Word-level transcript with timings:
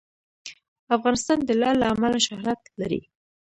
افغانستان 0.95 1.37
د 1.43 1.49
لعل 1.59 1.77
له 1.81 1.87
امله 1.93 2.19
شهرت 2.27 2.61
لري. 2.79 3.01